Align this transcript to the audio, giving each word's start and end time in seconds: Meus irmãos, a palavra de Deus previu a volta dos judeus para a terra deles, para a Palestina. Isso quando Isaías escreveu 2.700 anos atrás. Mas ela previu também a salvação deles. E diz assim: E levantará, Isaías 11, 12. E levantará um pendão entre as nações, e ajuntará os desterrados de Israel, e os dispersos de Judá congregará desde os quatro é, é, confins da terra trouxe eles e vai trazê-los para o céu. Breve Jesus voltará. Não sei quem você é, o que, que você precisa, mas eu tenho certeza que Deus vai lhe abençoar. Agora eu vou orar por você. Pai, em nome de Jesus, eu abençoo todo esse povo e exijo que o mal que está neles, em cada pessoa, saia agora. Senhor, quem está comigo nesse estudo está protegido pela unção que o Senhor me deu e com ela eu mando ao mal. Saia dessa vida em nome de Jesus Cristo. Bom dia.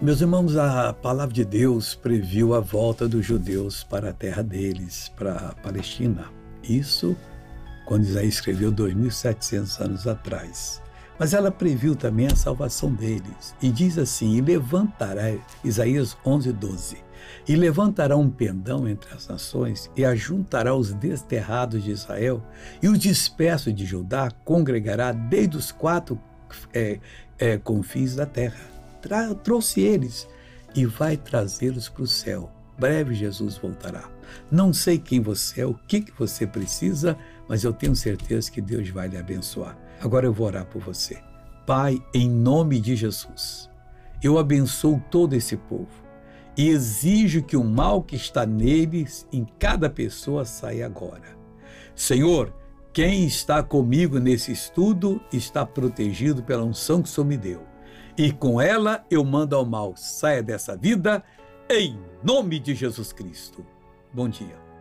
Meus 0.00 0.20
irmãos, 0.20 0.56
a 0.56 0.92
palavra 0.92 1.32
de 1.32 1.44
Deus 1.44 1.94
previu 1.94 2.54
a 2.54 2.60
volta 2.60 3.08
dos 3.08 3.24
judeus 3.24 3.84
para 3.84 4.10
a 4.10 4.12
terra 4.12 4.42
deles, 4.42 5.12
para 5.16 5.34
a 5.34 5.54
Palestina. 5.54 6.24
Isso 6.62 7.16
quando 7.84 8.04
Isaías 8.04 8.34
escreveu 8.34 8.72
2.700 8.72 9.80
anos 9.80 10.06
atrás. 10.08 10.82
Mas 11.18 11.34
ela 11.34 11.52
previu 11.52 11.94
também 11.94 12.26
a 12.26 12.34
salvação 12.34 12.92
deles. 12.92 13.54
E 13.62 13.70
diz 13.70 13.96
assim: 13.96 14.34
E 14.34 14.40
levantará, 14.40 15.36
Isaías 15.62 16.16
11, 16.26 16.52
12. 16.52 16.96
E 17.46 17.54
levantará 17.54 18.16
um 18.16 18.28
pendão 18.28 18.88
entre 18.88 19.14
as 19.14 19.28
nações, 19.28 19.88
e 19.96 20.04
ajuntará 20.04 20.74
os 20.74 20.92
desterrados 20.94 21.84
de 21.84 21.92
Israel, 21.92 22.42
e 22.82 22.88
os 22.88 22.98
dispersos 22.98 23.72
de 23.72 23.84
Judá 23.84 24.30
congregará 24.44 25.12
desde 25.12 25.56
os 25.56 25.70
quatro 25.70 26.18
é, 26.74 26.98
é, 27.38 27.56
confins 27.56 28.16
da 28.16 28.26
terra 28.26 28.71
trouxe 29.42 29.80
eles 29.80 30.28
e 30.74 30.86
vai 30.86 31.16
trazê-los 31.16 31.88
para 31.88 32.02
o 32.02 32.06
céu. 32.06 32.50
Breve 32.78 33.14
Jesus 33.14 33.58
voltará. 33.58 34.08
Não 34.50 34.72
sei 34.72 34.98
quem 34.98 35.20
você 35.20 35.60
é, 35.60 35.66
o 35.66 35.74
que, 35.74 36.00
que 36.00 36.12
você 36.18 36.46
precisa, 36.46 37.16
mas 37.48 37.64
eu 37.64 37.72
tenho 37.72 37.94
certeza 37.94 38.50
que 38.50 38.60
Deus 38.60 38.88
vai 38.88 39.08
lhe 39.08 39.18
abençoar. 39.18 39.76
Agora 40.00 40.26
eu 40.26 40.32
vou 40.32 40.46
orar 40.46 40.64
por 40.66 40.80
você. 40.82 41.18
Pai, 41.66 42.02
em 42.14 42.28
nome 42.28 42.80
de 42.80 42.96
Jesus, 42.96 43.70
eu 44.22 44.38
abençoo 44.38 45.02
todo 45.10 45.34
esse 45.34 45.56
povo 45.56 46.02
e 46.56 46.68
exijo 46.68 47.42
que 47.42 47.56
o 47.56 47.64
mal 47.64 48.02
que 48.02 48.16
está 48.16 48.44
neles, 48.44 49.26
em 49.32 49.46
cada 49.58 49.88
pessoa, 49.88 50.44
saia 50.44 50.86
agora. 50.86 51.36
Senhor, 51.94 52.52
quem 52.92 53.26
está 53.26 53.62
comigo 53.62 54.18
nesse 54.18 54.52
estudo 54.52 55.20
está 55.32 55.64
protegido 55.64 56.42
pela 56.42 56.64
unção 56.64 57.02
que 57.02 57.08
o 57.08 57.12
Senhor 57.12 57.26
me 57.26 57.36
deu 57.36 57.71
e 58.16 58.32
com 58.32 58.60
ela 58.60 59.04
eu 59.10 59.24
mando 59.24 59.56
ao 59.56 59.64
mal. 59.64 59.94
Saia 59.96 60.42
dessa 60.42 60.76
vida 60.76 61.22
em 61.68 61.98
nome 62.22 62.58
de 62.58 62.74
Jesus 62.74 63.12
Cristo. 63.12 63.64
Bom 64.12 64.28
dia. 64.28 64.71